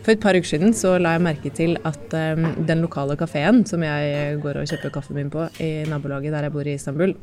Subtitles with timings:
[0.00, 3.62] For et par uker siden så la jeg merke til at um, den lokale kafeen
[3.68, 7.14] som jeg går og kjøper kaffen min på i nabolaget der jeg bor i Istanbul,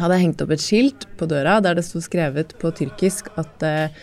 [0.00, 4.02] hadde hengt opp et skilt på døra der det sto skrevet på tyrkisk at uh,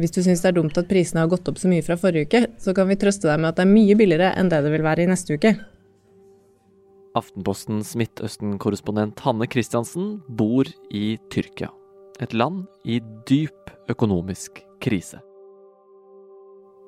[0.00, 2.28] hvis du syns det er dumt at prisene har gått opp så mye fra forrige
[2.28, 4.72] uke, så kan vi trøste deg med at det er mye billigere enn det det
[4.72, 5.54] vil være i neste uke.
[7.16, 11.70] Aftenpostens Midtøsten-korrespondent Hanne Christiansen bor i Tyrkia.
[12.20, 15.22] Et land i dyp økonomisk krise.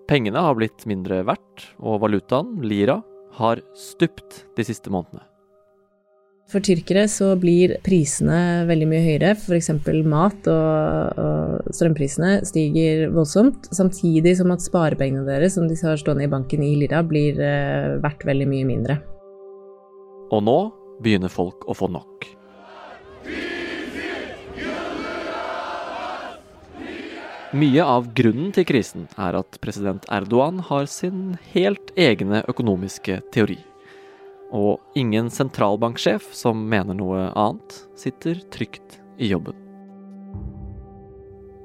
[0.09, 3.03] Pengene har blitt mindre verdt, og valutaen, lira,
[3.37, 5.27] har stupt de siste månedene.
[6.49, 9.35] For tyrkere så blir prisene veldig mye høyere.
[9.37, 9.69] F.eks.
[10.09, 13.69] mat og, og, strømprisene stiger voldsomt.
[13.77, 17.99] Samtidig som at sparepengene deres som de har stående i banken i lira, blir eh,
[18.01, 18.97] verdt veldig mye mindre.
[20.33, 20.59] Og nå
[21.05, 22.25] begynner folk å få nok.
[27.59, 33.57] Mye av grunnen til krisen er at president Erdogan har sin helt egne økonomiske teori.
[34.55, 39.59] Og ingen sentralbanksjef som mener noe annet, sitter trygt i jobben.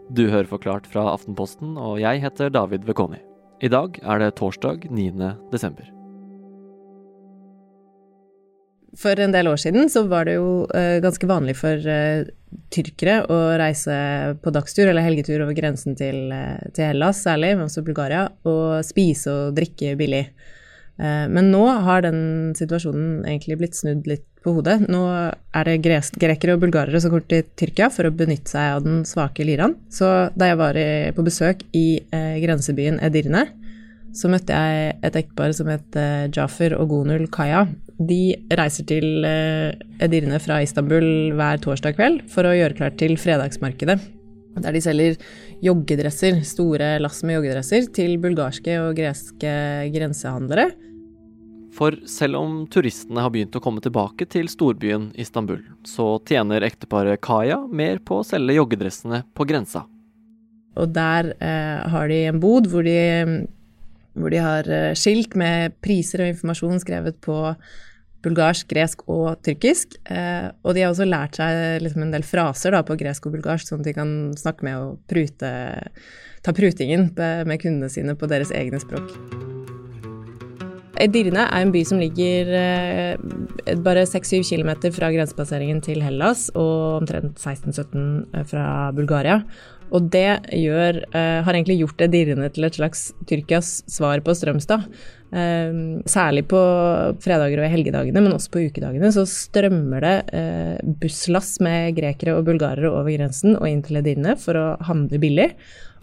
[0.09, 3.21] Du hører Forklart fra Aftenposten, og jeg heter David Vekoni.
[3.61, 5.35] I dag er det torsdag 9.
[5.53, 5.92] desember.
[8.99, 12.25] For en del år siden så var det jo uh, ganske vanlig for uh,
[12.73, 13.93] tyrkere å reise
[14.43, 18.83] på dagstur eller helgetur over grensen til, uh, til Hellas særlig, men også Bulgaria, og
[18.85, 20.27] spise og drikke billig.
[20.93, 24.75] men nå har den situasjonen egentlig blitt snudd litt på hodet.
[24.93, 28.83] Nå er det grekere og bulgarere som går til Tyrkia for å benytte seg av
[28.85, 29.73] den svake liraen.
[29.89, 30.05] Så
[30.37, 33.47] da jeg var i, på besøk i grensebyen Edirne,
[34.13, 35.97] så møtte jeg et ektepar som het
[36.37, 37.65] Jaffer og Gonul Kaya.
[38.01, 43.15] De reiser til eh, Edirne fra Istanbul hver torsdag kveld for å gjøre klart til
[43.21, 43.99] fredagsmarkedet.
[44.63, 45.17] Der de selger
[45.65, 49.53] joggedresser, store lass med joggedresser, til bulgarske og greske
[49.93, 50.71] grensehandlere.
[51.73, 57.21] For selv om turistene har begynt å komme tilbake til storbyen Istanbul, så tjener ekteparet
[57.25, 59.87] Kaya mer på å selge joggedressene på grensa.
[60.77, 62.97] Og der eh, har de en bod hvor de
[64.17, 67.37] hvor de har eh, skilt med priser og informasjon skrevet på
[68.23, 69.97] bulgarsk, gresk og tyrkisk.
[70.07, 73.37] Eh, og de har også lært seg liksom en del fraser da, på gresk og
[73.37, 75.55] bulgarsk, sånn at de kan snakke med og prute,
[76.43, 79.42] ta prutingen med kundene sine på deres egne språk.
[81.01, 86.99] Edirne er en by som ligger eh, bare 6-7 km fra grensepasseringen til Hellas og
[87.01, 89.39] omtrent 16-17 fra Bulgaria.
[89.93, 94.87] Og det gjør, uh, har egentlig gjort Edirne til et slags Tyrkias svar på Strømstad.
[96.09, 96.59] Særlig på
[97.21, 100.43] fredager og helgedagene, men også på ukedagene, så strømmer det
[101.01, 105.47] busslass med grekere og bulgarere over grensen og inn til Edirne for å handle billig.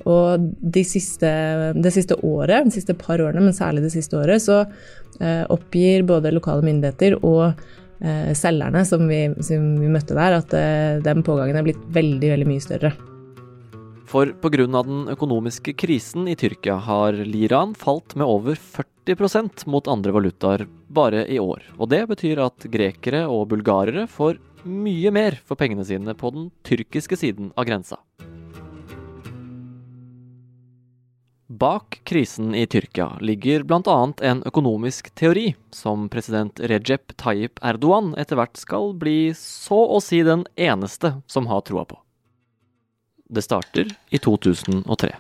[0.09, 0.47] Og
[0.77, 1.31] de siste,
[1.77, 4.65] det siste året, de siste par årene, men særlig det siste året, så
[5.53, 7.53] oppgir både lokale myndigheter og
[8.00, 10.55] selgerne som vi, som vi møtte der, at
[11.05, 12.94] den pågangen er blitt veldig, veldig mye større.
[14.10, 14.66] For pga.
[14.66, 21.22] den økonomiske krisen i Tyrkia har liraen falt med over 40% mot andre valutaer bare
[21.31, 21.62] i år.
[21.78, 26.50] Og det betyr at grekere og bulgarere får mye mer for pengene sine på den
[26.66, 28.03] tyrkiske siden av grensa.
[31.50, 34.12] Bak krisen i Tyrkia ligger bl.a.
[34.22, 40.21] en økonomisk teori som president Recep Tayyip Erdogan etter hvert skal bli så å si
[40.22, 41.99] den eneste som har troa på.
[43.27, 45.10] Det starter i 2003.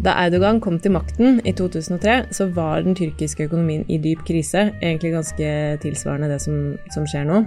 [0.00, 4.70] Da Erdogan kom til makten i 2003, så var den tyrkiske økonomien i dyp krise.
[4.80, 7.44] Egentlig ganske tilsvarende det som, som skjer nå.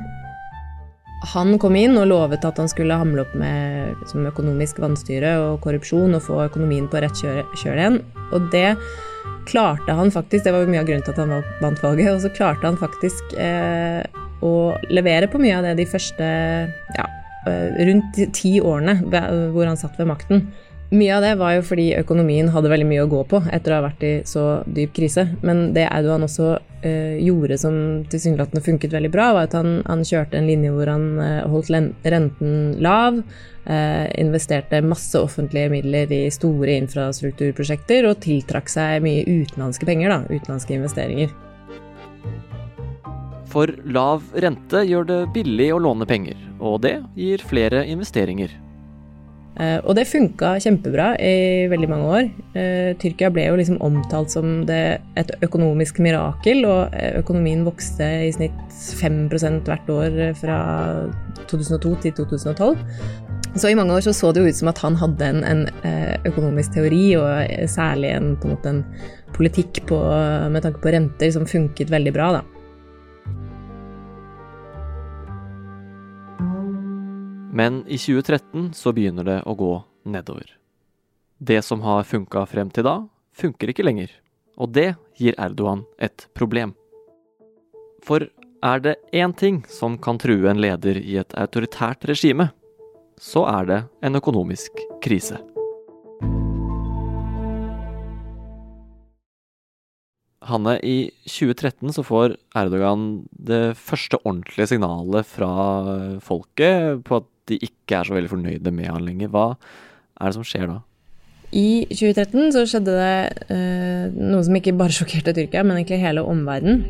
[1.33, 5.61] Han kom inn og lovet at han skulle hamle opp med liksom, økonomisk vanstyre og
[5.63, 8.01] korrupsjon og få økonomien på rett kjør igjen.
[8.35, 8.75] Og det
[9.49, 12.33] klarte han faktisk, det var mye av grunnen til at han vant valget, og så
[12.35, 14.03] klarte han faktisk eh,
[14.45, 14.55] å
[14.93, 16.27] levere på mye av det de første
[16.97, 17.07] ja,
[17.47, 20.47] Eh, rundt ti årene hvor han satt ved makten.
[20.89, 23.79] Mye av det var jo fordi økonomien hadde veldig mye å gå på etter å
[23.81, 25.25] ha vært i så dyp krise.
[25.43, 30.05] Men det Audoan også eh, gjorde som tilsynelatende funket veldig bra, var at han, han,
[30.07, 31.73] kjørte en linje hvor han eh, holdt
[32.07, 33.19] renten lav,
[33.67, 40.21] eh, investerte masse offentlige midler i store infrastrukturprosjekter og tiltrakk seg mye utenlandske penger, da,
[40.31, 41.35] utenlandske investeringer.
[43.51, 48.55] For lav rente gjør det billig å låne penger, og det gir flere investeringer.
[49.57, 52.27] Eh, og det funka kjempebra i veldig mange år.
[52.57, 58.05] Eh, Tyrkia ble jo liksom omtalt som det, et økonomisk mirakel, og eh, økonomien vokste
[58.27, 58.57] i snitt
[59.01, 60.59] 5% hvert år fra
[61.49, 62.77] 2002 til 2012.
[63.57, 65.63] Så i mange år så, så det jo ut som at han hadde en, en
[66.29, 68.83] økonomisk teori, og særlig en, på en, måte en
[69.33, 69.97] politikk på,
[70.53, 72.29] med tanke på renter som funket veldig bra.
[72.37, 72.56] da.
[77.57, 79.73] Men i 2013 så begynner det å gå
[80.05, 80.51] nedover.
[81.37, 82.99] Det som har funka frem til da,
[83.33, 84.11] funker ikke lenger.
[84.61, 86.75] Og det gir Erdogan et problem.
[88.05, 88.29] For
[88.61, 92.51] er det én ting som kan true en leder i et autoritært regime,
[93.17, 95.41] så er det en økonomisk krise.
[100.47, 105.51] Hanne, i 2013 så får Erdogan det første ordentlige signalet fra
[106.23, 109.31] folket på at de ikke er så veldig fornøyde med han lenger.
[109.33, 110.79] Hva er det som skjer da?
[111.55, 116.25] I 2013 så skjedde det eh, noe som ikke bare sjokkerte Tyrkia, men egentlig hele
[116.27, 116.83] omverdenen.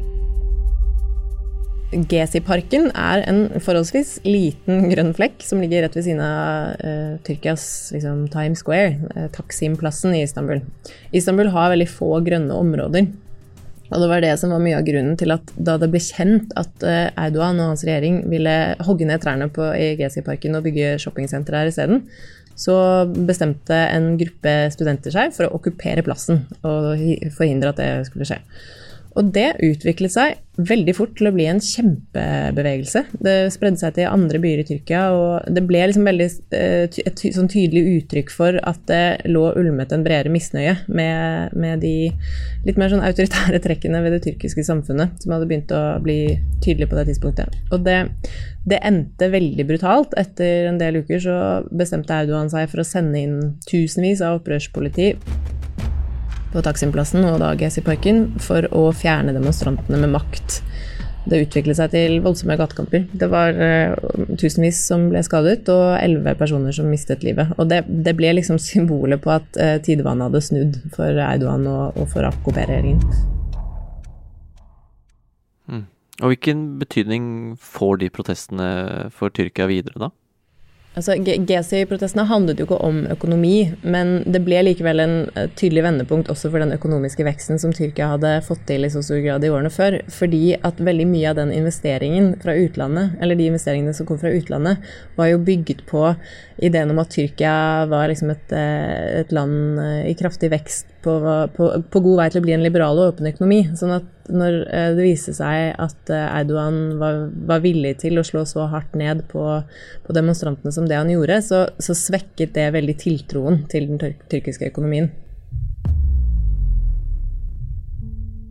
[1.87, 7.93] Gezi-parken er en forholdsvis liten grønn flekk som ligger rett ved siden av eh, Tyrkias
[7.95, 10.65] liksom, Times Square, eh, Taksim-plassen i Istanbul.
[11.15, 13.07] Istanbul har veldig få grønne områder.
[13.87, 16.51] Og det var det som var mye av grunnen til at da det ble kjent
[16.59, 20.97] at Eidoan Erdogan og hans regjering ville hogge ned trærne på, i Gezi-parken og bygge
[21.01, 22.03] shoppingsenter her isteden,
[22.57, 22.75] så
[23.05, 26.97] bestemte en gruppe studenter seg for å okkupere plassen og
[27.37, 28.39] forhindre at det skulle skje.
[29.17, 33.03] Og det utviklet seg veldig fort til å bli en kjempebevegelse.
[33.21, 36.27] Det spredde seg til andre byer i Tyrkia, og det ble liksom veldig
[36.57, 41.83] eh, et sånn tydelig uttrykk for at det lå ulmet en bredere misnøye med, med,
[41.85, 42.09] de
[42.65, 46.19] litt mer sånn autoritære trekkene ved det tyrkiske samfunnet, som hadde begynt å bli
[46.65, 47.57] tydelige på det tidspunktet.
[47.69, 47.99] Og det,
[48.69, 50.17] det endte veldig brutalt.
[50.17, 51.37] Etter en del uker så
[51.69, 53.37] bestemte Erdogan seg for å sende inn
[53.69, 55.13] tusenvis av opprørspoliti
[56.57, 60.61] på Taksimplassen og da Gezi-parken for å fjerne demonstrantene med makt.
[61.27, 63.03] Det utviklet seg til voldsomme gatekamper.
[63.11, 63.93] Det var uh,
[64.39, 67.51] tusenvis som ble skadet, og elleve personer som mistet livet.
[67.59, 71.99] Og det, det ble liksom symbolet på at uh, tidevannet hadde snudd for Eidogan og,
[71.99, 73.03] og for AKP-regjeringen.
[75.67, 75.83] Mm.
[76.23, 77.27] Og hvilken betydning
[77.59, 78.69] får de protestene
[79.13, 80.13] for Tyrkia videre, da?
[80.97, 86.31] Altså, GSI-protestene handlet jo ikke om økonomi, men det ble likevel en eh, tydelig vendepunkt
[86.33, 89.51] også for den økonomiske veksten som Tyrkia hadde fått til i så stor grad i
[89.53, 89.99] årene før.
[90.09, 94.33] Fordi at veldig mye av den investeringen fra utlandet, eller de investeringene som kom fra
[94.33, 94.81] utlandet,
[95.19, 96.07] var jo bygget på
[96.65, 101.13] ideen om at Tyrkia var liksom et, eh, et land eh, i kraftig vekst på,
[101.53, 103.67] på, på, god vei til å bli en liberal og åpen økonomi.
[103.77, 104.57] Sånn at når
[104.97, 109.43] det viste seg at Erdogan var, var villig til å slå så hardt ned på,
[110.03, 114.71] på demonstrantene som det han gjorde, så, så, svekket det veldig tiltroen til den tyrkiske
[114.71, 115.11] økonomien.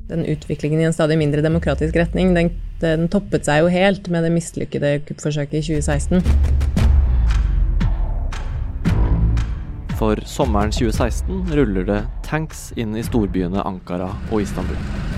[0.06, 2.52] Den utviklingen i en stadig mindre demokratisk retning, den,
[2.82, 6.22] den toppet seg jo helt med det mislykkede kuppforsøket i 2016.
[9.96, 15.15] For sommeren 2016 ruller det tanks inn i storbyene Ankara og Istanbul.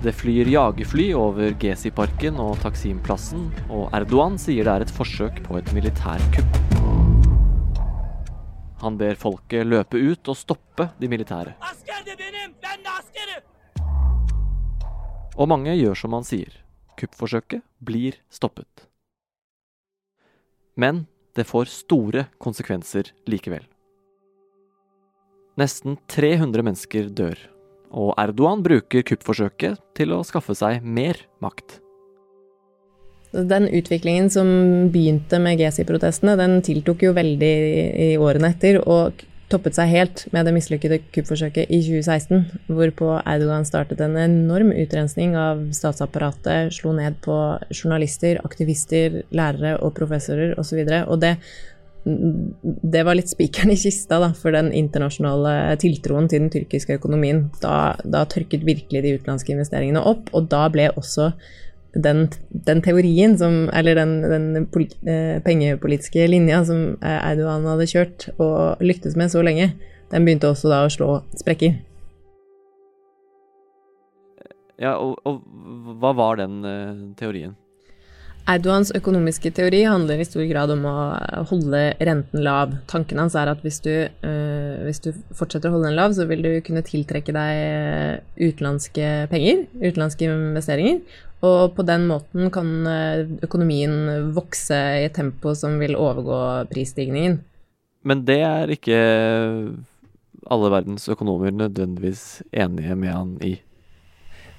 [0.00, 5.58] Det flyr jagerfly over Gezi-parken og Taksim-plassen, og Erdogan sier det er et forsøk på
[5.58, 6.56] et militærkupp.
[8.80, 11.52] Han ber folket løpe ut og stoppe de militære.
[15.36, 16.56] Og mange gjør som han sier.
[16.96, 18.88] Kuppforsøket blir stoppet.
[20.80, 21.04] Men
[21.36, 23.68] det får store konsekvenser likevel.
[25.60, 27.36] Nesten 300 mennesker dør,
[27.90, 31.80] og Erdogan bruker kuppforsøket til å skaffe seg mer makt.
[33.30, 34.48] Den utviklingen som
[34.90, 37.56] begynte med Gezi-protestene, den tiltok jo veldig
[38.10, 38.80] i årene etter.
[38.82, 44.70] Og toppet seg helt med det mislykkede kuppforsøket i 2016, hvorpå Erdogan startet en enorm
[44.74, 47.36] utrensning av statsapparatet, slo ned på
[47.74, 50.82] journalister, aktivister, lærere og professorer osv.
[50.82, 51.36] Og, så og det,
[52.04, 57.48] det var litt spikeren i kista da, for den internasjonale tiltroen til den tyrkiske økonomien.
[57.60, 61.30] Da, da tørket virkelig de utenlandske investeringene opp, og da ble også
[61.90, 64.44] den, den, teorien som Eller den, den
[65.10, 69.72] eh, pengepolitiske linja som Eidogan hadde kjørt og lyktes med så lenge,
[70.10, 71.80] den begynte også da å slå sprekker.
[74.80, 75.42] Ja, og, og
[76.00, 77.58] hva var den eh, teorien?
[78.48, 80.94] Erdogans økonomiske teori handler i stor grad om å
[81.50, 82.72] holde renten lav.
[82.90, 83.92] Tanken hans er at hvis du,
[84.24, 89.10] uh, hvis du, fortsetter å holde den lav, så vil du kunne tiltrekke deg utenlandske
[89.30, 91.02] penger, utenlandske investeringer,
[91.46, 97.38] og på den måten kan eh, økonomien vokse i et tempo som vil overgå prisstigningen.
[98.04, 98.98] Men det er ikke
[100.50, 103.54] alle verdens økonomer nødvendigvis enige med han i?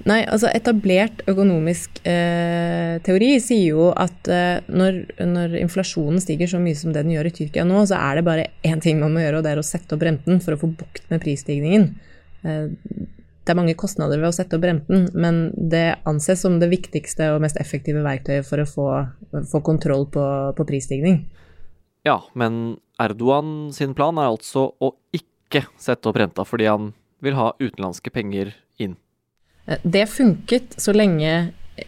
[0.09, 4.97] Nei, altså etablert økonomisk eh, teori sier jo at eh, når,
[5.29, 8.25] når, inflasjonen stiger så mye som det den gjør i Tyrkia nå, så er det
[8.25, 10.61] bare én ting man må gjøre, og det er å sette opp renten for å
[10.63, 11.91] få bukt med prisstigningen.
[12.41, 12.71] Eh,
[13.41, 17.31] det er mange kostnader ved å sette opp renten, men det anses som det viktigste
[17.35, 18.87] og mest effektive verktøyet for å få,
[19.49, 20.25] få kontroll på,
[20.57, 21.23] på prisstigning.
[22.05, 26.91] Ja, men Erdogan sin plan er altså å ikke sette opp renta fordi han
[27.21, 28.95] vil ha utenlandske penger inn.
[29.71, 31.31] Eh, det funket så lenge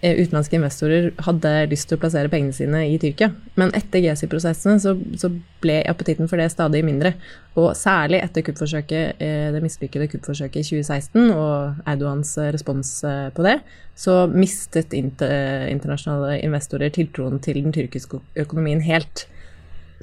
[0.02, 3.32] eh, utenlandske investorer hadde lyst til å plassere pengene sine i Tyrkia.
[3.60, 5.32] Men etter GSI-prosessene så, så,
[5.63, 7.13] ble appetitten for det stadig mindre.
[7.60, 12.98] Og særlig etter kuppforsøket, eh, det mislykkede kuppforsøket i 2016 og Erdogans respons
[13.36, 13.60] på det,
[13.96, 19.28] så mistet internasjonale investorer tiltroen til den tyrkiske økonomien helt.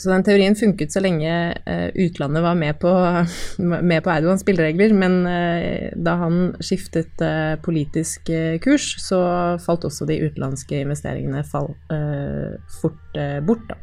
[0.01, 1.29] Så den teorien funket så lenge
[1.67, 2.91] uh, utlandet var med på,
[3.91, 8.33] med på Erdogans spilleregler, men uh, da han skiftet uh, politisk
[8.65, 9.21] kurs, så
[9.61, 11.73] falt også de utenlandske investeringene fall,
[12.81, 13.77] fort bort, da.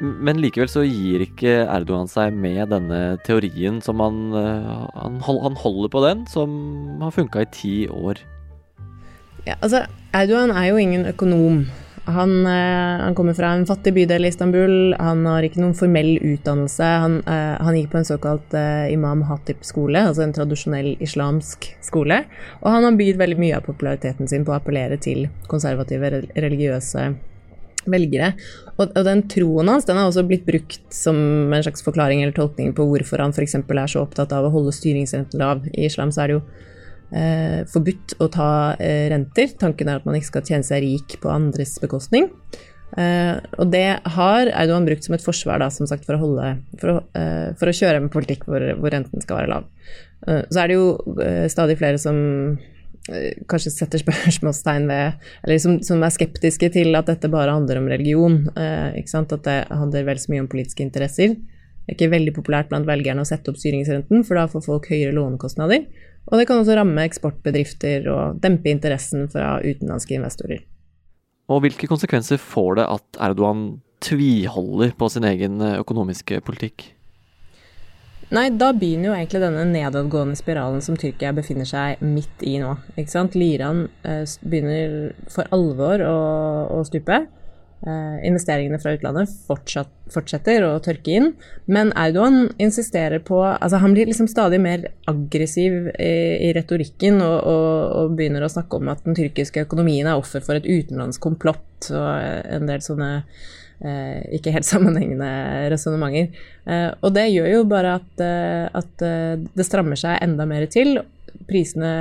[0.00, 5.92] Men likevel så gir ikke Erdogan seg med denne teorien som han, han, han holder
[5.92, 6.54] på den, som
[7.02, 8.22] har funka i ti år.
[9.44, 9.84] Ja, altså,
[10.16, 11.66] Erdogan er jo ingen økonom.
[12.14, 14.94] Han, eh, han, kommer fra en fattig bydel i Istanbul.
[14.98, 16.90] Han har ikke noen formell utdannelse.
[17.04, 22.22] Han, eh, han gikk på en såkalt eh, Imam Hatip-skole, altså en tradisjonell islamsk skole.
[22.60, 27.10] Og han har bydd veldig mye av populariteten sin på å appellere til konservative, religiøse
[27.90, 28.32] velgere.
[28.76, 31.16] Og, og, den troen hans den har også blitt brukt som
[31.52, 33.56] en slags forklaring eller tolkning på hvorfor han f.eks.
[33.62, 35.64] er så opptatt av å holde styringsrenten lav.
[35.72, 36.44] I islam så er det jo
[37.16, 39.54] eh, forbudt å ta eh, renter.
[39.60, 42.30] Tanken er at man ikke skal tjene seg rik på andres bekostning.
[42.98, 46.56] Eh, og det har Audun brukt som et forsvar da, som sagt, for, å holde,
[46.80, 49.70] for, å, eh, for å kjøre med politikk hvor, hvor, renten skal være lav.
[50.26, 50.90] Eh, så er det jo
[51.22, 52.20] eh, stadig flere som
[53.50, 57.88] kanskje setter spørsmålstegn ved Eller som, som, er skeptiske til at dette bare handler om
[57.90, 58.42] religion.
[58.54, 61.32] At det handler vel så mye om politiske interesser.
[61.84, 64.88] Det er ikke veldig populært blant velgerne å sette opp styringsrenten, for da får folk
[64.92, 65.86] høyere lånekostnader.
[66.30, 70.62] Og det kan også ramme eksportbedrifter og dempe interessen fra utenlandske investorer.
[71.50, 73.64] Og hvilke konsekvenser får det at Erdogan
[74.04, 76.86] tviholder på sin egen eh, økonomiske politikk?
[78.30, 82.76] Nei, da begynner jo egentlig denne nedadgående spiralen som Tyrkia befinner seg midt i nå.
[82.94, 83.34] Ikke sant?
[83.34, 86.16] Liran eh, begynner for alvor å,
[86.78, 87.24] å stupe.
[87.80, 91.30] Eh, investeringene fra utlandet fortsatt, fortsetter å tørke inn.
[91.64, 96.10] Men Erdogan insisterer på altså Han blir liksom stadig mer aggressiv i,
[96.44, 97.70] i retorikken og, og,
[98.02, 101.88] og, begynner å snakke om at den tyrkiske økonomien er offer for et utenlandsk komplott
[101.88, 102.04] og
[102.52, 105.32] en del sånne eh, ikke helt sammenhengende
[105.72, 106.36] resonnementer.
[106.68, 110.68] Eh, og det gjør jo bare at, eh, at eh, det strammer seg enda mer
[110.68, 110.98] til
[111.48, 111.92] prisene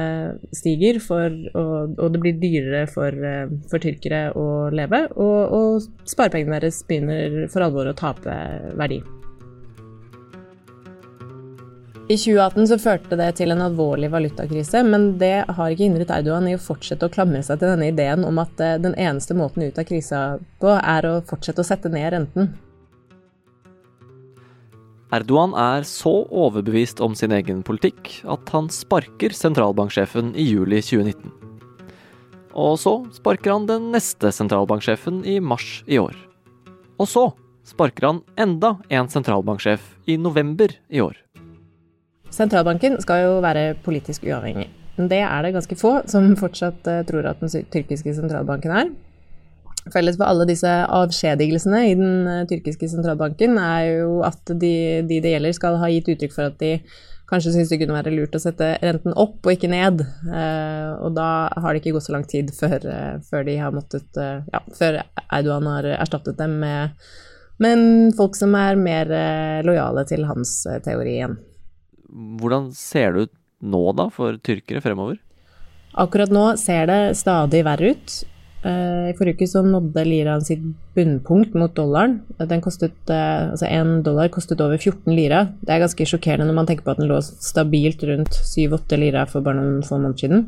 [0.56, 5.06] stiger, for, og, og, det blir dyrere for, eh, for tyrkere å leve.
[5.18, 8.36] Og, og sparepengene deres begynner for alvor å tape
[8.80, 9.02] verdi.
[12.10, 16.48] I 2018 så førte det til en alvorlig valutakrise, men det har ikke hindret Erdogan
[16.50, 19.68] i å fortsette å klamre seg til denne ideen om at eh, den eneste måten
[19.68, 20.24] ut av krisa
[20.58, 22.50] på, er å fortsette å sette ned renten.
[25.10, 31.32] Erdogan er så overbevist om sin egen politikk at han sparker sentralbanksjefen i juli 2019.
[32.54, 36.14] Og så sparker han den neste sentralbanksjefen i mars i år.
[37.02, 37.26] Og så
[37.66, 41.18] sparker han enda en sentralbanksjef i november i år.
[42.30, 44.70] Sentralbanken skal jo være politisk uavhengig.
[45.00, 48.90] Men det er det ganske få som fortsatt eh, tror at den tyrkiske sentralbanken er.
[49.88, 54.74] Felles for alle disse avskjedigelsene i den uh, tyrkiske sentralbanken er jo at de,
[55.08, 56.74] de, det gjelder, skal ha gitt uttrykk for at de
[57.30, 60.04] kanskje syns det kunne være lurt å sette renten opp og ikke ned.
[60.26, 63.76] Uh, og da har det ikke gått så lang tid før, uh, før de har
[63.76, 66.98] måttet Ja, før Eidogan har erstattet dem med,
[67.62, 69.14] med folk som er mer
[69.66, 71.38] lojale til hans teori igjen.
[72.42, 75.20] Hvordan ser det ut nå, da, for tyrkere fremover?
[76.00, 78.20] Akkurat nå ser det stadig verre ut.
[78.60, 80.64] Uh, I forrige uke så nådde liraen sitt
[80.98, 82.18] bunnpunkt mot dollaren.
[82.40, 85.46] Den kostet, uh, altså Én dollar kostet over 14 lira.
[85.64, 89.24] Det er ganske sjokkerende når man tenker på at den lå stabilt rundt 7-8 lira
[89.30, 90.46] for bare noen få måneder siden.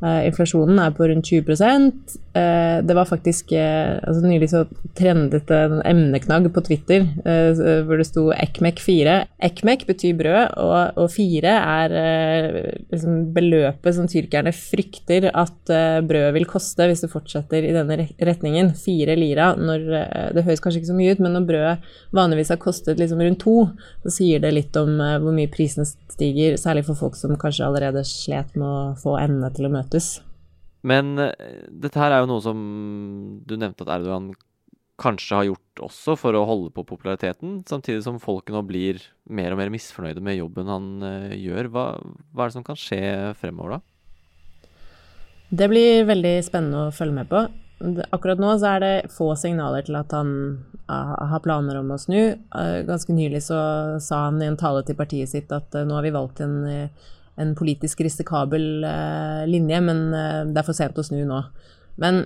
[0.00, 4.62] Uh, inflasjonen er på rundt 20 uh, Det var faktisk uh, altså Nylig så
[4.96, 9.12] trendet en emneknagg på Twitter hvor det sto ECMEC4.
[9.44, 11.94] ECMEC betyr brød, og, og 4 er
[12.90, 15.72] liksom beløpet som tyrkerne frykter at
[16.06, 18.72] brødet vil koste hvis det fortsetter i denne retningen.
[18.78, 19.52] Fire lira.
[19.58, 19.86] Når,
[20.36, 23.42] det høres kanskje ikke så mye ut, men når brødet vanligvis har kostet liksom rundt
[23.44, 23.56] to,
[24.04, 28.04] så sier det litt om hvor mye prisene stiger, særlig for folk som kanskje allerede
[28.08, 30.20] slet med å få endene til å møte møtes.
[30.82, 31.32] Men uh,
[31.68, 32.60] dette her er jo noe som
[33.44, 34.32] du nevnte at Erdogan
[35.00, 39.00] kanskje har gjort også for å holde på populariteten, samtidig som folket nå blir
[39.32, 41.70] mer og mer misfornøyde med jobben han uh, gjør.
[41.72, 41.86] Hva,
[42.32, 43.00] hva, er det som kan skje
[43.40, 43.80] fremover da?
[45.50, 47.42] Det blir veldig spennende å følge med på.
[48.12, 50.28] Akkurat nå så er det få signaler til at han
[50.86, 52.36] har planer om å snu.
[52.86, 53.56] ganske nylig så
[54.04, 56.58] sa han i en tale til partiet sitt at nå har vi valgt en
[57.40, 61.40] en politisk risikabel uh, linje, men uh, det er for sent å snu nå.
[62.00, 62.24] Men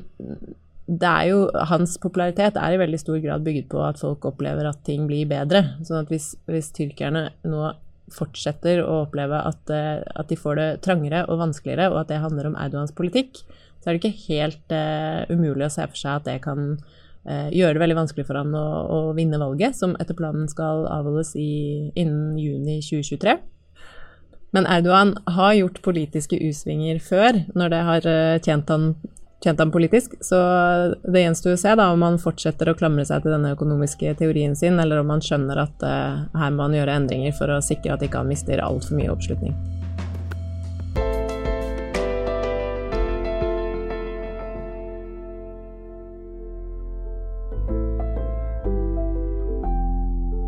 [0.84, 1.38] det er jo,
[1.70, 5.28] hans popularitet er i veldig stor grad bygget på at folk opplever at ting blir
[5.30, 5.64] bedre.
[5.86, 7.72] sånn at hvis, hvis tyrkerne nå
[8.12, 12.20] fortsetter å oppleve at, uh, at, de får det trangere og vanskeligere, og at det
[12.24, 13.44] handler om Erdogans politikk,
[13.80, 14.72] så er det ikke helt
[15.28, 16.70] umulig å se for seg at det kan
[17.24, 21.34] gjøre det veldig vanskelig for han å, å vinne valget, som etter planen skal avholdes
[21.36, 23.36] i, innen juni 2023.
[24.54, 28.92] Men Erdogan har gjort politiske U-svinger før, når det har eh, tjent han,
[29.42, 30.14] tjent han politisk.
[30.22, 30.38] Så
[31.02, 34.54] det gjenstår å se da, om han fortsetter å klamre seg til denne økonomiske teorien
[34.54, 37.96] sin, eller om han skjønner at uh, her må han gjøre endringer for å sikre
[37.96, 39.58] at ikke han mister altfor mye oppslutning.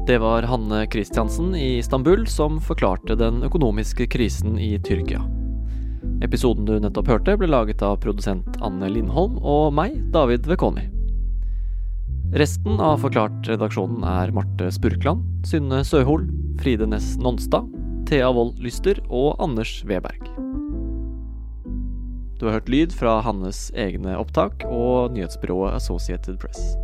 [0.06, 5.18] Det var Hanne Christiansen i Istanbul som forklarte den økonomiske krisen i Tyrkia.
[6.22, 10.86] Episoden du nettopp hørte, ble laget av produsent Anne Lindholm og meg, David Vekoni.
[12.38, 16.30] Resten av Forklart-redaksjonen er Marte Spurkland, Synne Søhol,
[16.62, 17.66] Fride Næss Nonstad,
[18.06, 20.22] Thea Wold Lyster og Anders Weberg.
[22.38, 26.76] Du har hørt lyd fra Hannes egne opptak og nyhetsbyrået Associated Press.